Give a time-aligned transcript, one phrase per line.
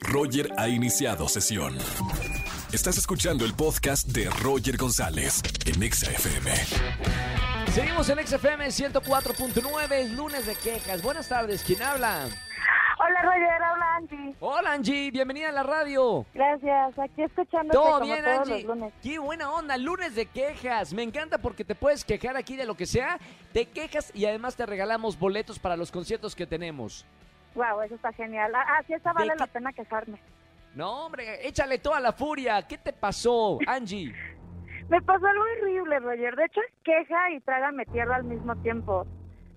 [0.00, 1.76] Roger ha iniciado sesión.
[2.72, 6.50] Estás escuchando el podcast de Roger González en Exa FM.
[7.72, 11.02] Seguimos en XFM 104.9, lunes de quejas.
[11.02, 12.26] Buenas tardes, ¿quién habla?
[13.04, 14.36] Hola Roger, habla Angie.
[14.40, 16.24] Hola Angie, bienvenida a la radio.
[16.34, 18.54] Gracias, aquí escuchándote ¿Todo como bien todos Angie?
[18.54, 18.92] los lunes.
[19.02, 20.92] Qué buena onda, lunes de quejas.
[20.92, 23.18] Me encanta porque te puedes quejar aquí de lo que sea,
[23.52, 27.04] te quejas y además te regalamos boletos para los conciertos que tenemos.
[27.54, 28.52] Wow, eso está genial.
[28.54, 29.38] Ah, ah, sí, esta vale qué?
[29.38, 30.18] la pena quejarme.
[30.74, 32.66] No, hombre, échale toda la furia.
[32.66, 34.12] ¿Qué te pasó, Angie?
[34.88, 36.34] Me pasó algo horrible, Roger.
[36.36, 39.06] De hecho, es queja y trágame tierra al mismo tiempo.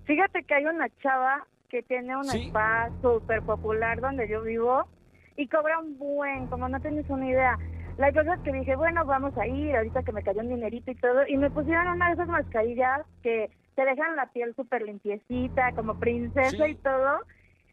[0.04, 2.46] Fíjate que hay una chava que tiene un ¿Sí?
[2.48, 4.86] spa súper popular donde yo vivo
[5.36, 7.58] y cobra un buen, como no tienes una idea.
[7.98, 10.90] La cosa es que dije, bueno, vamos a ir, ahorita que me cayó un dinerito
[10.90, 14.82] y todo, y me pusieron una de esas mascarillas que te dejan la piel súper
[14.82, 16.70] limpiecita, como princesa Sí.
[16.72, 17.20] y todo.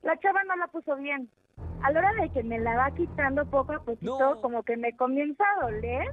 [0.04, 1.30] La chava no la puso bien.
[1.82, 4.42] A la hora de que me la va quitando poco a poquito, No.
[4.42, 6.12] como que me comienza a doler,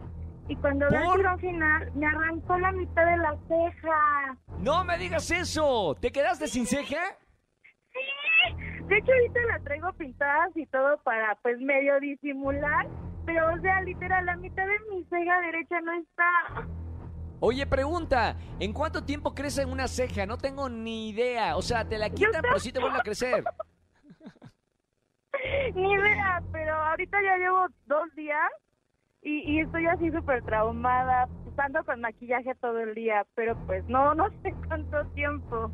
[0.49, 4.37] y cuando veo el tirón final, me arrancó la mitad de la ceja.
[4.59, 5.97] No me digas eso.
[6.01, 6.97] ¿Te quedaste sin ceja?
[7.93, 8.55] Sí,
[8.87, 12.87] de hecho ahorita la traigo pintadas y todo para pues medio disimular,
[13.27, 16.69] pero o sea, literal, la mitad de mi ceja derecha no está.
[17.41, 20.27] Oye, pregunta, ¿en cuánto tiempo crece una ceja?
[20.27, 21.57] No tengo ni idea.
[21.57, 23.43] O sea, te la quitan, pero sí te vuelve a crecer.
[25.75, 28.51] Ni idea, pero ahorita ya llevo dos días
[29.23, 34.15] y, y estoy así súper traumada, estando con maquillaje todo el día, pero pues no,
[34.17, 35.71] no sé cuánto tiempo.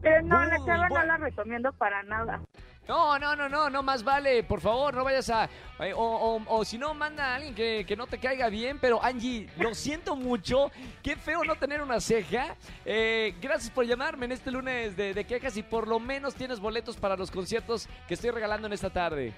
[0.00, 2.40] Pero no, la chava no la recomiendo para nada.
[2.88, 4.42] No, no, no, no, no más vale.
[4.42, 5.48] Por favor, no vayas a...
[5.78, 8.78] eh, o, o- o si no, manda a alguien que, que no te caiga bien.
[8.80, 10.70] Pero Angie, lo siento mucho.
[11.02, 12.56] Qué feo no tener una ceja.
[12.84, 16.58] Eh, gracias por llamarme en este lunes de, de quejas y por lo menos tienes
[16.58, 19.32] boletos para los conciertos que estoy regalando en esta tarde.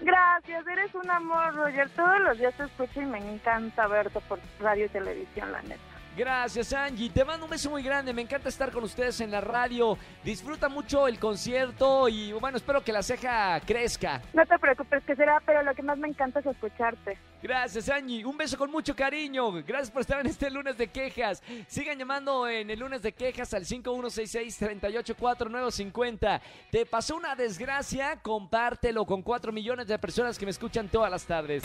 [0.00, 1.88] Gracias, eres un amor, Roger.
[1.90, 5.80] Todos los días te escucho y me encanta verte por radio y televisión, la neta.
[6.16, 7.10] Gracias, Angie.
[7.10, 8.12] Te mando un beso muy grande.
[8.12, 9.98] Me encanta estar con ustedes en la radio.
[10.22, 14.22] Disfruta mucho el concierto y bueno, espero que la ceja crezca.
[14.32, 17.18] No te preocupes, que será, pero lo que más me encanta es escucharte.
[17.42, 18.24] Gracias, Angie.
[18.24, 19.50] Un beso con mucho cariño.
[19.64, 21.42] Gracias por estar en este lunes de quejas.
[21.66, 26.40] Sigan llamando en el lunes de quejas al 5166-384950.
[26.70, 28.20] ¿Te pasó una desgracia?
[28.22, 31.64] Compártelo con 4 millones de personas que me escuchan todas las tardes.